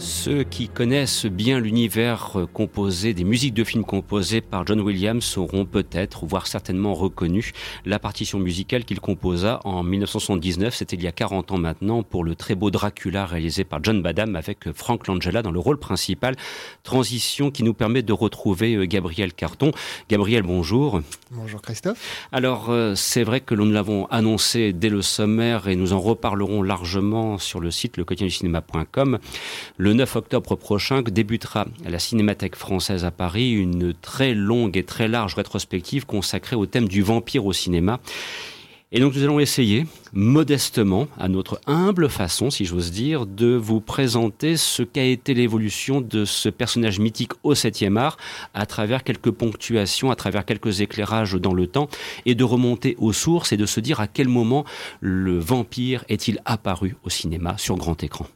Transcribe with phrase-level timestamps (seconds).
[0.00, 5.64] Ceux qui connaissent bien l'univers composé des musiques de films composées par John Williams auront
[5.64, 7.50] peut-être, voire certainement reconnu
[7.84, 12.22] la partition musicale qu'il composa en 1979, c'était il y a 40 ans maintenant, pour
[12.22, 16.36] le très beau Dracula réalisé par John Badham avec Frank Langella dans le rôle principal.
[16.84, 19.72] Transition qui nous permet de retrouver euh, Gabriel Carton.
[20.08, 21.00] Gabriel, bonjour.
[21.32, 22.28] Bonjour Christophe.
[22.30, 26.62] Alors, euh, c'est vrai que nous l'avons annoncé dès le sommaire et nous en reparlerons
[26.62, 27.96] largement sur le site
[28.28, 29.18] cinéma.com.
[29.76, 34.82] Le 9 octobre prochain débutera à la Cinémathèque française à Paris une très longue et
[34.82, 38.00] très large rétrospective consacrée au thème du vampire au cinéma.
[38.90, 43.80] Et donc nous allons essayer, modestement, à notre humble façon, si j'ose dire, de vous
[43.80, 48.16] présenter ce qu'a été l'évolution de ce personnage mythique au 7e art,
[48.54, 51.88] à travers quelques ponctuations, à travers quelques éclairages dans le temps,
[52.24, 54.64] et de remonter aux sources et de se dire à quel moment
[55.00, 58.26] le vampire est-il apparu au cinéma sur grand écran.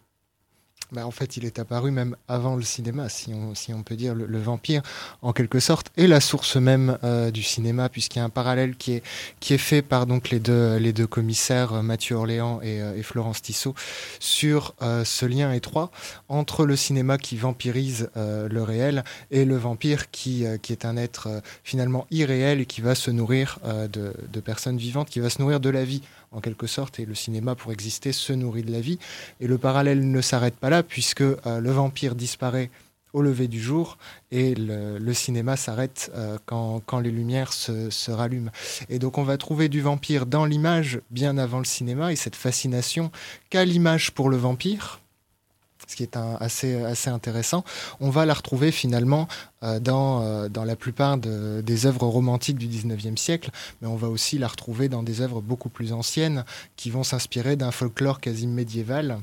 [0.92, 4.14] Bah, en fait, il est apparu même avant le cinéma, si on, peut dire.
[4.14, 4.82] Le, vampire,
[5.22, 8.76] en quelque sorte, est la source même euh, du cinéma, puisqu'il y a un parallèle
[8.76, 9.02] qui est,
[9.40, 12.94] qui est fait par donc, les, deux, les deux commissaires, euh, Mathieu Orléans et, euh,
[12.94, 13.74] et Florence Tissot,
[14.20, 15.90] sur ce lien étroit
[16.28, 21.28] entre le cinéma qui vampirise le réel et le vampire qui, qui est un être
[21.64, 25.70] finalement irréel et qui va se nourrir de personnes vivantes, qui va se nourrir de
[25.70, 26.02] la vie
[26.32, 28.98] en quelque sorte, et le cinéma, pour exister, se nourrit de la vie.
[29.40, 32.70] Et le parallèle ne s'arrête pas là, puisque euh, le vampire disparaît
[33.12, 33.98] au lever du jour
[34.30, 38.50] et le, cinéma s'arrête euh, quand, les lumières se, se, rallument.
[38.88, 42.36] Et donc on va trouver du vampire dans l'image bien avant le cinéma et cette
[42.36, 43.10] fascination
[43.50, 45.01] qu'a l'image pour le vampire,
[45.92, 47.64] ce qui est assez, intéressant.
[48.00, 49.28] On va la retrouver finalement
[49.62, 54.08] euh, dans, euh, dans la plupart des œuvres romantiques du 19e siècle, mais on va
[54.08, 56.44] aussi la retrouver dans des œuvres beaucoup plus anciennes
[56.76, 59.18] qui vont s'inspirer d'un folklore quasi médiéval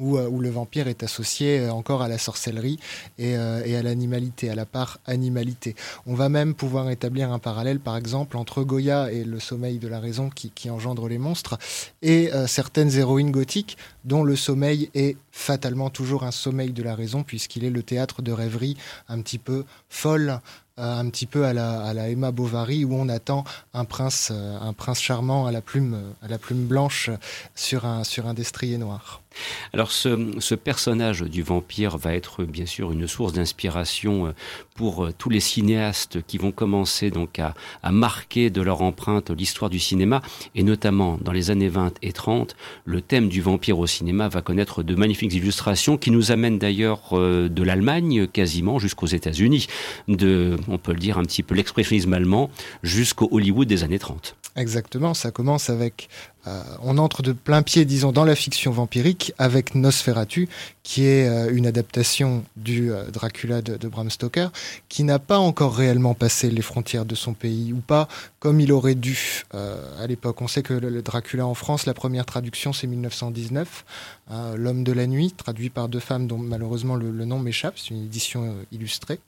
[0.00, 2.80] euh, où, le vampire est associé euh, encore à la sorcellerie
[3.20, 5.76] euh, et, à l'animalité, à la part animalité.
[6.06, 9.86] On va même pouvoir établir un parallèle, par exemple, entre Goya et le sommeil de
[9.86, 11.58] la raison qui, engendre les monstres,
[12.02, 17.22] et certaines héroïnes gothiques dont le sommeil est fatalement toujours un sommeil de la raison,
[17.22, 18.76] puisqu'il est le théâtre de rêveries
[19.08, 20.40] un petit peu folles,
[20.78, 23.44] un petit peu à la, Emma Bovary où on attend
[23.74, 27.10] un prince, un prince charmant à la plume, à la plume blanche
[27.54, 29.23] sur un destrier noir.
[29.72, 34.32] Alors ce, personnage du vampire va être bien sûr une source d'inspiration euh,
[34.74, 37.54] pour euh, tous les cinéastes qui vont commencer donc à,
[37.90, 40.22] marquer de leur empreinte l'histoire du cinéma
[40.54, 44.42] et notamment dans les années 20 et 30, le thème du vampire au cinéma va
[44.42, 49.66] connaître de magnifiques illustrations qui nous amènent d'ailleurs euh, de l'Allemagne quasiment jusqu'aux États-Unis,
[50.08, 52.50] de on peut le dire un petit peu l'expressionnisme allemand
[52.82, 54.36] jusqu'au Hollywood des années 30.
[54.56, 56.08] Exactement, ça commence avec
[56.46, 60.48] euh, on entre de plein pied, disons, dans la fiction vampirique avec Nosferatu,
[60.82, 64.52] qui est euh, une adaptation du euh, Dracula de, Bram Stoker,
[64.88, 68.06] qui n'a pas encore réellement passé les frontières de son pays, ou pas
[68.38, 70.42] comme il aurait dû à l'époque.
[70.42, 73.84] On sait que le, Dracula en France, la première traduction, c'est 1919,
[74.30, 77.90] hein, L'homme de la nuit, traduit par deux femmes dont malheureusement le nom m'échappe, c'est
[77.90, 79.18] une édition illustrée.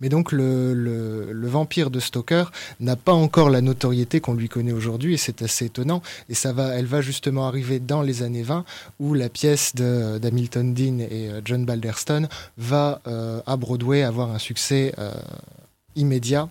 [0.00, 2.50] Mais donc le, vampire de Stoker
[2.80, 6.02] n'a pas encore la notoriété qu'on lui connaît aujourd'hui et c'est assez étonnant.
[6.28, 8.64] Et ça va, elle va justement arriver dans les années 20
[9.00, 14.38] où la pièce d'Hamilton Dean et euh, John Balderston va euh, à Broadway avoir un
[14.38, 15.12] succès euh,
[15.94, 16.48] immédiat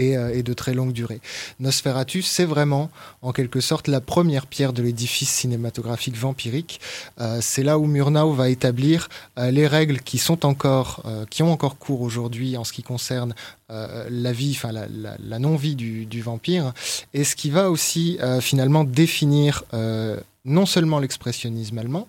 [0.00, 1.20] euh, et, de très longue durée.
[1.58, 2.90] Nosferatu, c'est vraiment,
[3.22, 6.80] en quelque sorte, la première pierre de l'édifice cinématographique vampirique.
[7.20, 9.08] Euh, c'est là où Murnau va établir
[9.38, 13.34] euh, les règles qui sont encore, qui ont encore cours aujourd'hui en ce qui concerne
[13.68, 16.72] la vie, enfin la, non-vie du, du, vampire,
[17.14, 19.64] et ce qui va aussi finalement définir
[20.44, 22.08] non seulement l'expressionnisme allemand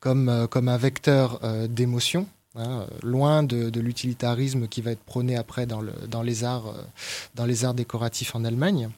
[0.00, 6.22] comme, comme un vecteur d'émotion, Hein, loin de, l'utilitarisme qui va être prôné après dans,
[6.22, 6.74] les arts,
[7.38, 8.90] euh, les arts décoratifs en Allemagne,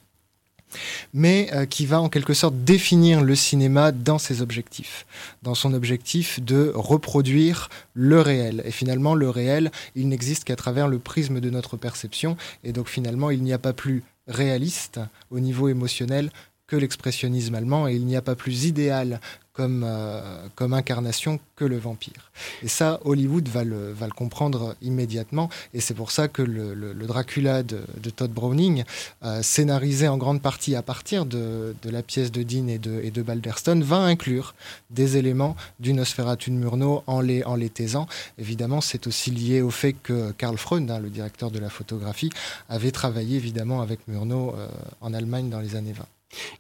[1.13, 5.07] mais euh, qui va en quelque sorte définir le cinéma dans ses objectifs,
[5.45, 8.61] dans son objectif de reproduire le réel.
[8.65, 12.89] Et finalement, le réel, il n'existe qu'à travers le prisme de notre perception, et donc
[12.89, 14.99] finalement, il n'y a pas plus réaliste
[15.31, 16.33] au niveau émotionnel
[16.67, 19.21] que l'expressionnisme allemand, et il n'y a pas plus idéal
[19.55, 22.33] comme, euh, comme incarnation que le vampire.
[22.65, 26.75] Et ça, Hollywood va le, va le comprendre immédiatement, et c'est pour ça que le,
[26.75, 28.83] le, Dracula de, de, Todd Browning,
[29.23, 33.01] euh, scénarisé en grande partie à partir de, de, la pièce de Dean et de,
[33.03, 34.55] et de Balderston, va inclure
[34.91, 38.09] des éléments du Nosferatu de Murnau en les, en les taisant.
[38.39, 42.31] Évidemment, c'est aussi lié au fait que Karl Freund, hein, le directeur de la photographie,
[42.69, 44.67] avait travaillé évidemment avec Murnau euh,
[45.01, 46.05] en Allemagne dans les années 20.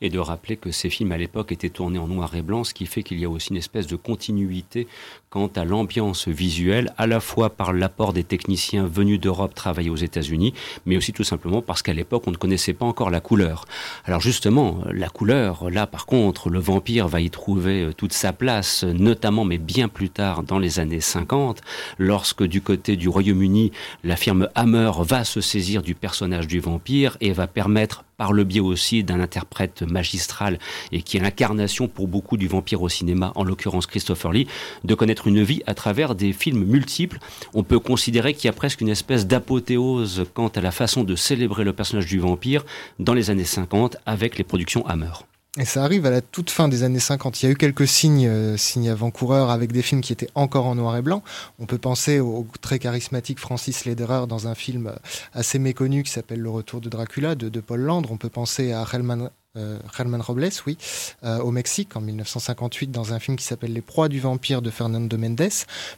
[0.00, 2.74] Et de rappeler que ces films à l'époque étaient tournés en noir et blanc, ce
[2.74, 4.86] qui fait qu'il y a aussi une espèce de continuité
[5.30, 9.96] quant à l'ambiance visuelle, à la fois par l'apport des techniciens venus d'Europe travailler aux
[9.96, 10.54] États-Unis,
[10.86, 13.64] mais aussi tout simplement parce qu'à l'époque on ne connaissait pas encore la couleur.
[14.04, 18.32] Alors justement, la couleur, là par contre, le vampire va y trouver euh, toute sa
[18.32, 21.62] place, notamment mais bien plus tard dans les années 50,
[21.98, 23.72] lorsque du côté du Royaume-Uni,
[24.04, 28.44] la firme Hammer va se saisir du personnage du vampire et va permettre par le
[28.44, 30.58] biais aussi d'un interprète magistral
[30.92, 34.46] et qui est l'incarnation pour beaucoup du vampire au cinéma, en l'occurrence Christopher Lee,
[34.84, 37.18] de connaître une vie à travers des films multiples.
[37.52, 41.16] On peut considérer qu'il y a presque une espèce d'apothéose quant à la façon de
[41.16, 42.64] célébrer le personnage du vampire
[42.98, 45.12] dans les années 50 avec les productions Hammer.
[45.56, 47.40] Et ça arrive à la toute fin des années 50.
[47.40, 50.66] Il y a eu quelques signes, euh, signes avant-coureurs avec des films qui étaient encore
[50.66, 51.22] en noir et blanc.
[51.60, 54.92] On peut penser au, très charismatique Francis Lederer dans un film
[55.32, 58.10] assez méconnu qui s'appelle Le Retour de Dracula de, Paul Landre.
[58.10, 60.76] On peut penser à Helman euh, Herman Robles, oui,
[61.22, 64.70] euh, au Mexique en 1958 dans un film qui s'appelle Les proies du vampire de
[64.70, 65.48] Fernando Mendes.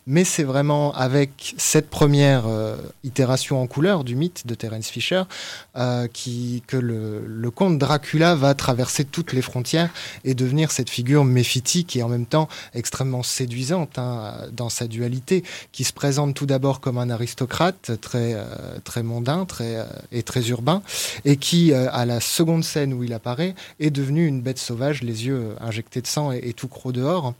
[0.06, 5.22] Mais c'est vraiment avec cette première euh, itération en couleur du mythe de Terence Fisher
[6.12, 9.90] qui, que le, le, comte Dracula va traverser toutes les frontières
[10.24, 15.44] et devenir cette figure méphitique et en même temps extrêmement séduisante hein, dans sa dualité,
[15.72, 18.36] qui se présente tout d'abord comme un aristocrate très,
[18.84, 20.82] très mondain très, et très urbain,
[21.24, 23.45] et qui, à la seconde scène où il apparaît,
[23.80, 27.34] est devenu une bête sauvage, les yeux injectés de sang et, tout croc dehors.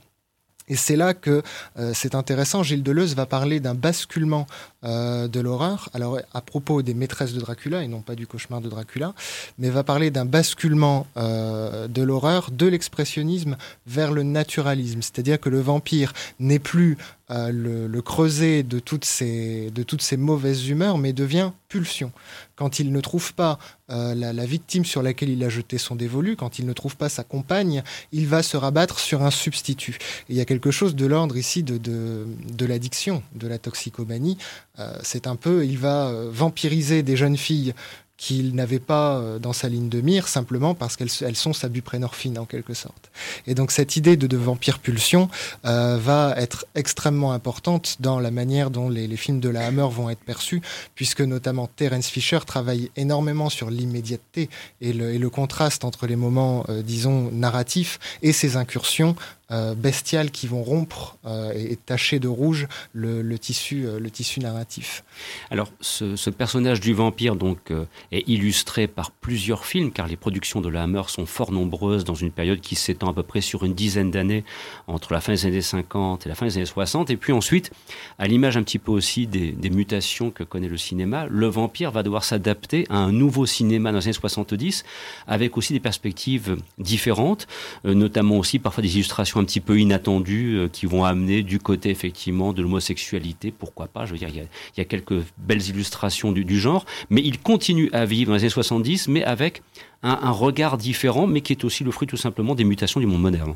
[0.69, 1.43] Et c'est là que
[1.79, 2.61] euh, c'est intéressant.
[2.61, 4.47] Gilles Deleuze va parler d'un basculement
[4.83, 5.89] euh, de l'horreur.
[5.93, 9.13] Alors, à propos des maîtresses de Dracula, et non pas du cauchemar de Dracula,
[9.57, 13.55] mais va parler d'un basculement euh, de l'horreur, de l'expressionnisme
[13.85, 15.01] vers le naturalisme.
[15.01, 16.97] C'est-à-dire que le vampire n'est plus
[17.29, 22.11] le, le, creuset de toutes, ces, de toutes ces mauvaises humeurs, mais devient pulsion.
[22.55, 23.59] Quand il ne trouve pas
[23.91, 27.09] euh, la, victime sur laquelle il a jeté son dévolu, quand il ne trouve pas
[27.09, 29.97] sa compagne, il va se rabattre sur un substitut.
[30.29, 34.37] il y a quelque chose de l'ordre ici de, de, de l'addiction, de la toxicomanie.
[34.79, 37.73] Euh, c'est un peu, il va euh, vampiriser des jeunes filles
[38.17, 41.69] qu'il n'avait pas euh, dans sa ligne de mire, simplement parce qu'elles elles sont sa
[41.69, 43.11] buprénorphine en quelque sorte.
[43.45, 45.29] Et donc cette idée de, de vampire pulsion
[45.65, 49.87] euh, va être extrêmement importante dans la manière dont les, les, films de la Hammer
[49.91, 50.61] vont être perçus,
[50.95, 54.49] puisque notamment Terence Fisher travaille énormément sur l'immédiateté
[54.81, 59.15] et le, et le, contraste entre les moments, euh, disons, narratifs et ses incursions
[59.49, 64.41] euh, bestiales qui vont rompre euh, et, tacher de rouge le, tissu, euh, le tissu
[64.41, 65.05] narratif.
[65.49, 67.71] Alors, ce, personnage du vampire donc
[68.11, 72.13] est illustré par plusieurs films, car les productions de la Hammer sont fort nombreuses dans
[72.13, 74.43] une période qui s'étend à peu près sur une dizaine d'années,
[74.85, 77.09] entre la fin des années 50 et la fin des années 60.
[77.09, 77.71] Et puis ensuite,
[78.19, 82.03] à l'image un petit peu aussi des mutations que connaît le cinéma, le vampire va
[82.03, 84.83] devoir s'adapter à un nouveau cinéma dans les années 70,
[85.25, 87.47] avec aussi des perspectives différentes,
[87.85, 91.89] notamment aussi parfois des illustrations un petit peu inattendus euh, qui vont amener du côté
[91.89, 94.05] effectivement de l'homosexualité, pourquoi pas.
[94.05, 98.05] Je veux dire, il y a, quelques belles illustrations du, genre, mais il continue à
[98.05, 99.61] vivre dans les années 70, mais avec
[100.03, 103.21] un regard différent, mais qui est aussi le fruit tout simplement des mutations du monde
[103.21, 103.55] moderne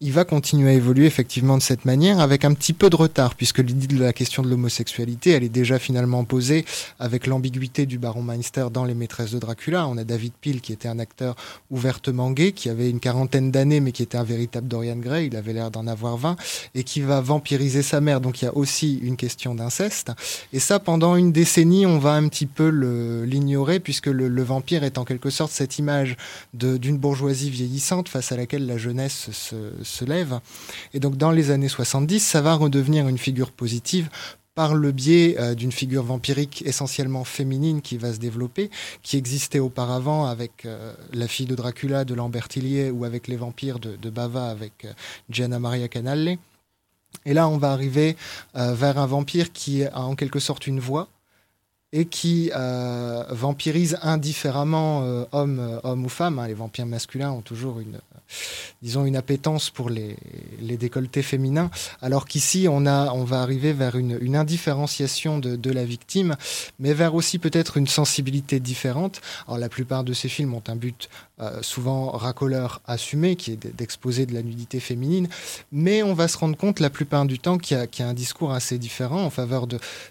[0.00, 3.34] il va continuer à évoluer effectivement de cette manière avec un petit peu de retard
[3.34, 6.64] puisque l'idée de la question de l'homosexualité elle est déjà finalement posée
[7.00, 9.88] avec l'ambiguïté du baron Meinster dans Les maîtresses de Dracula.
[9.88, 11.34] On a David Peel qui était un acteur
[11.72, 15.36] ouvertement gay qui avait une quarantaine d'années mais qui était un véritable Dorian Gray, il
[15.36, 16.36] avait l'air d'en avoir 20
[16.76, 18.20] et qui va vampiriser sa mère.
[18.20, 20.12] Donc il y a aussi une question d'inceste.
[20.52, 22.68] Et ça pendant une décennie on va un petit peu
[23.24, 26.16] l'ignorer puisque le, vampire est en quelque sorte cette image
[26.54, 29.56] d'une bourgeoisie vieillissante face à laquelle la jeunesse se
[29.87, 30.40] se lève.
[30.94, 34.08] Et donc dans les années 70, ça va redevenir une figure positive
[34.58, 38.70] par le biais euh, d'une figure vampirique essentiellement féminine qui va se développer,
[39.04, 43.78] qui existait auparavant avec euh, la fille de Dracula de Lambertillier ou avec les vampires
[43.78, 44.92] de, Bava avec euh,
[45.30, 46.38] Gianna Maria Canale.
[47.24, 48.16] Et là, on va arriver
[48.54, 51.08] vers un vampire qui a en quelque sorte une voix,
[51.92, 52.50] et qui
[53.30, 56.38] vampirise indifféremment homme, homme ou femme.
[56.38, 56.48] Hein.
[56.48, 57.98] Les vampires masculins ont toujours une,
[58.82, 60.16] disons, une appétence pour les,
[60.60, 61.70] décolletés féminins,
[62.00, 66.36] alors qu'ici, on, on va arriver vers une, une indifférenciation de, de, la victime,
[66.78, 69.20] mais vers aussi peut-être une sensibilité différente.
[69.46, 71.08] Alors, la plupart de ces films ont un but
[71.40, 75.28] euh, souvent racoleur assumé, qui est d'exposer de la nudité féminine,
[75.72, 78.52] mais on va se rendre compte la plupart du temps qu'il y, a un discours
[78.52, 79.66] assez différent en faveur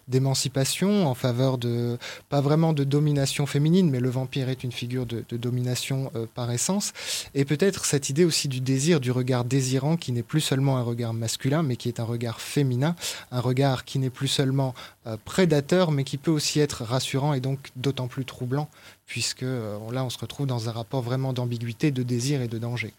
[0.07, 1.97] d'émancipation, en faveur de,
[2.29, 6.25] pas vraiment de domination féminine, mais le vampire est une figure de, de domination euh,
[6.33, 6.93] par essence,
[7.33, 10.83] et peut-être cette idée aussi du désir, du regard désirant qui n'est plus seulement un
[10.83, 12.95] regard masculin, mais qui est un regard féminin,
[13.31, 14.73] un regard qui n'est plus seulement
[15.07, 18.69] euh, prédateur, mais qui peut aussi être rassurant et donc d'autant plus troublant
[19.07, 22.93] puisque là, on se retrouve dans un rapport vraiment d'ambiguïté, de désir et de danger.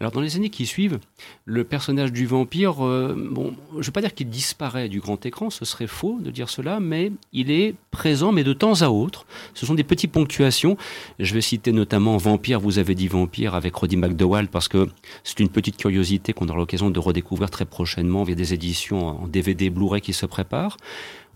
[0.00, 0.98] Alors, dans les années qui suivent,
[1.44, 5.50] le personnage du vampire, bon, je ne veux pas dire qu'il disparaît du grand écran,
[5.50, 9.26] ce serait faux de dire cela, mais il est présent, mais de temps à autre.
[9.54, 10.76] Ce sont des petites ponctuations.
[11.20, 14.88] Je vais citer notamment Vampire, vous avez dit Vampire, avec Roddy McDowell, parce que
[15.22, 19.28] c'est une petite curiosité qu'on aura l'occasion de redécouvrir très prochainement via des éditions en
[19.28, 20.76] DVD Blu-ray qui se préparent.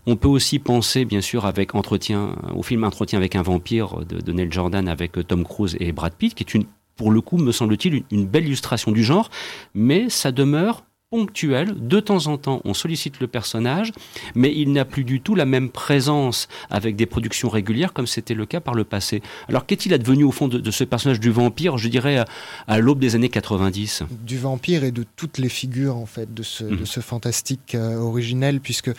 [0.05, 4.19] On peut aussi penser, bien sûr, avec entretien, au film Entretien avec un vampire de,
[4.19, 6.65] de Neil Jordan avec Tom Cruise et Brad Pitt, qui est une,
[6.95, 9.29] pour le coup, me semble-t-il, une belle illustration du genre,
[9.73, 11.75] mais ça demeure ponctuel.
[11.75, 13.91] De temps en temps, on sollicite le personnage,
[14.35, 18.35] mais il n'a plus du tout la même présence avec des productions régulières comme c'était
[18.35, 19.21] le cas par le passé.
[19.47, 22.23] Alors qu'est-il advenu au fond de, ce personnage du vampire, je dirais,
[22.67, 26.43] à, l'aube des années 90 Du vampire et de toutes les figures, en fait, de
[26.43, 26.85] ce, mhm.
[26.85, 28.91] fantastique euh, originel, puisque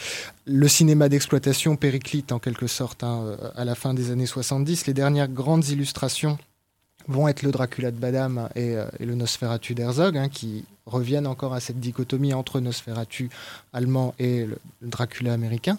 [0.47, 4.87] le cinéma d'exploitation périclite, en quelque sorte, hein, à la fin des années 70.
[4.87, 6.39] Les dernières grandes illustrations
[7.09, 11.55] vont être le Dracula de Badam et, euh, le Nosferatu d'Herzog, hein, qui reviennent encore
[11.55, 13.31] à cette dichotomie entre Nosferatu
[13.73, 15.79] allemand et le, Dracula américain.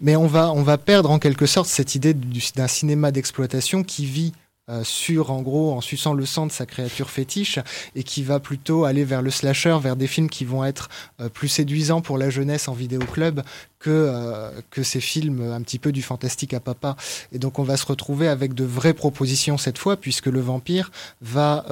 [0.00, 4.06] Mais on va, on va perdre en quelque sorte cette idée d'un cinéma d'exploitation qui
[4.06, 4.32] vit
[4.70, 7.58] euh, sur, en gros, en suçant le sang de sa créature fétiche,
[7.94, 10.90] et qui va plutôt aller vers le slasher, vers des films qui vont être
[11.20, 13.40] euh, plus séduisants pour la jeunesse en vidéoclub
[13.78, 16.96] que, euh, que ces films un petit peu du fantastique à papa.
[17.32, 20.90] Et donc on va se retrouver avec de vraies propositions cette fois, puisque le vampire
[21.20, 21.64] va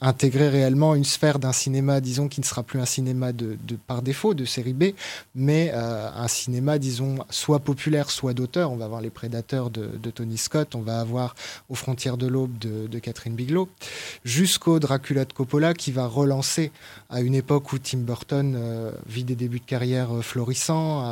[0.00, 3.76] intégrer réellement une sphère d'un cinéma, disons, qui ne sera plus un cinéma de, de
[3.76, 4.84] par défaut, de série B,
[5.34, 8.72] mais un cinéma, disons, soit populaire, soit d'auteur.
[8.72, 11.34] On va avoir les prédateurs de, de Tony Scott, on va avoir
[11.68, 13.68] aux frontières de l'aube de, Catherine Bigelow,
[14.24, 16.70] jusqu'au Dracula de Coppola qui va relancer
[17.08, 21.02] à une époque où Tim Burton euh, vit des débuts de carrière euh, florissants,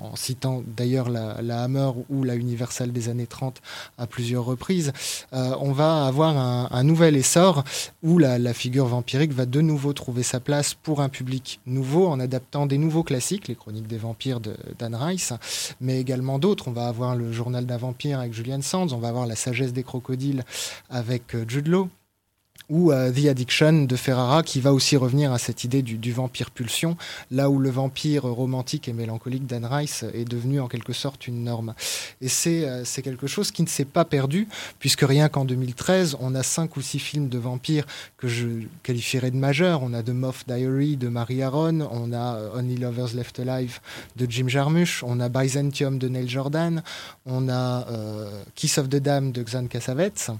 [0.00, 3.60] en citant d'ailleurs la, Hammer ou la Universal des années 30
[3.98, 4.92] à plusieurs reprises.
[5.32, 7.64] Euh, on va avoir un, nouvel essor
[8.02, 12.18] où la, figure vampirique va de nouveau trouver sa place pour un public nouveau en
[12.18, 15.32] adaptant des nouveaux classiques, les chroniques des vampires d'Anne Rice,
[15.80, 16.68] mais également d'autres.
[16.68, 19.72] On va avoir le journal d'un vampire avec Julian Sands, on va avoir la sagesse
[19.72, 20.44] des crocodiles
[20.90, 21.68] avec euh, Jude
[22.68, 26.50] ou euh, The Addiction de Ferrara, qui va aussi revenir à cette idée du, vampire
[26.50, 26.96] pulsion,
[27.30, 31.44] là où le vampire romantique et mélancolique d'Anne Rice est devenu en quelque sorte une
[31.44, 31.74] norme.
[32.20, 34.48] Et euh, c'est quelque chose qui ne s'est pas perdu,
[34.78, 38.46] puisque rien qu'en 2013, on a cinq ou six films de vampires que je
[38.82, 39.82] qualifierais de majeurs.
[39.82, 43.80] On a The Moth Diary de Marie Aron, on a euh, Only Lovers Left Alive
[44.16, 46.82] de Jim Jarmusch, on a Byzantium de Neil Jordan,
[47.26, 47.86] on a
[48.54, 50.30] Kiss of the Dam de Xan Cassavetes.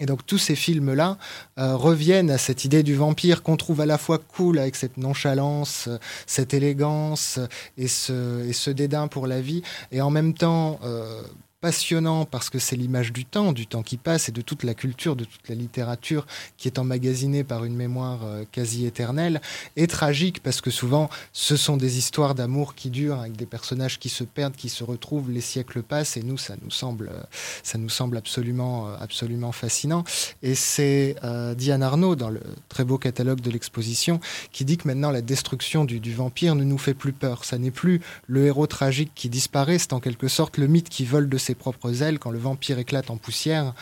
[0.00, 1.18] Et donc tous ces films-là
[1.58, 4.96] euh, reviennent à cette idée du vampire qu'on trouve à la fois cool avec cette
[4.96, 7.38] nonchalance, euh, cette élégance
[7.76, 11.22] et ce, et ce dédain pour la vie, et en même temps euh,
[11.62, 14.74] passionnant parce que c'est l'image du temps, du temps qui passe et de toute la
[14.74, 16.26] culture, de toute la littérature
[16.56, 19.40] qui est emmagasinée par une mémoire euh, quasi éternelle,
[19.76, 24.00] et tragique parce que souvent ce sont des histoires d'amour qui durent avec des personnages
[24.00, 27.22] qui se perdent, qui se retrouvent, les siècles passent et nous ça nous semble, euh,
[27.62, 30.02] ça nous semble absolument, euh, absolument fascinant.
[30.42, 31.14] Et c'est
[31.56, 34.18] Diane Arnaud dans le très beau catalogue de l'exposition
[34.50, 37.44] qui dit que maintenant la destruction du, du vampire ne nous fait plus peur.
[37.44, 41.04] Ça n'est plus le héros tragique qui disparaît, c'est en quelque sorte le mythe qui
[41.04, 43.74] vole de ses propres ailes, quand le vampire éclate en poussière,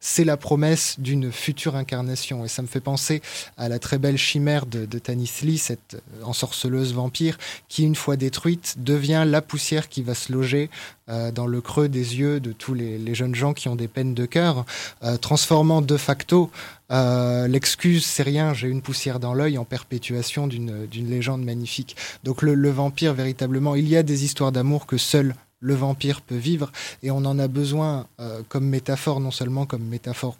[0.00, 2.44] c'est la promesse d'une future incarnation.
[2.44, 3.20] Et ça me fait penser
[3.56, 8.76] à la très belle chimère de, Tanis Lee, cette ensorceleuse vampire, qui, une fois détruite,
[8.78, 10.70] devient la poussière qui va se loger
[11.08, 14.14] euh, dans le creux des yeux de tous les, jeunes gens qui ont des peines
[14.14, 14.64] de cœur,
[15.02, 16.50] euh, transformant de facto
[16.90, 21.96] euh, l'excuse, c'est rien, j'ai une poussière dans l'œil en perpétuation d'une légende magnifique.
[22.24, 26.20] Donc le, le vampire, véritablement, il y a des histoires d'amour que seul le vampire
[26.20, 26.70] peut vivre
[27.02, 30.36] et on en a besoin euh, comme métaphore, non seulement comme métaphore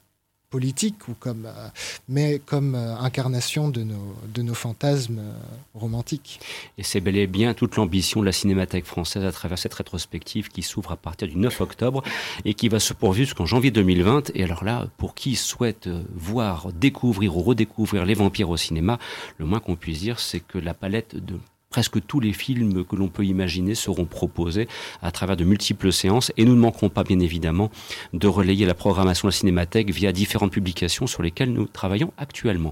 [0.50, 1.68] politique ou comme euh,
[2.08, 5.20] mais comme euh, incarnation de nos de nos fantasmes
[5.75, 6.40] romantiques.
[6.78, 10.48] Et c'est bel et bien toute l'ambition de la Cinémathèque française à travers cette rétrospective
[10.48, 12.02] qui s'ouvre à partir du 9 octobre
[12.46, 16.72] et qui va se poursuivre jusqu'en janvier 2020 et alors là pour qui souhaite voir
[16.72, 18.98] découvrir ou redécouvrir les vampires au cinéma,
[19.37, 21.38] le moins qu'on puisse dire c'est que la palette de
[21.70, 24.68] presque tous les films que l'on peut imaginer seront proposés
[25.02, 27.70] à travers de multiples séances et nous ne manquerons pas bien évidemment
[28.14, 32.66] de relayer la programmation de la Cinémathèque via différentes publications sur lesquelles nous travaillons actuellement.